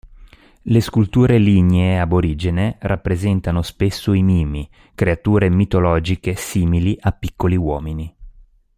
[0.63, 8.15] Le sculture lignee aborigene rappresentano spesso i mimi, creature mitologiche simili a piccoli uomini.